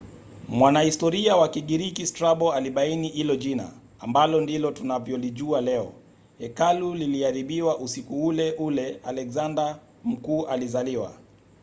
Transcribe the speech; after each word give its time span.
mwanahistoria 0.47 1.35
wa 1.35 1.47
kigiriki 1.49 2.05
strabo 2.07 2.53
alibaini 2.53 3.07
hilo 3.07 3.35
jina 3.35 3.71
ambalo 3.99 4.41
ndilo 4.41 4.71
tunavyolijua 4.71 5.61
leo. 5.61 5.93
hekalu 6.37 6.93
liliharibiwa 6.95 7.77
usiku 7.77 8.27
ule 8.27 8.51
ule 8.51 8.99
alexander 9.03 9.79
mkuu 10.05 10.45
alizaliwa 10.45 11.13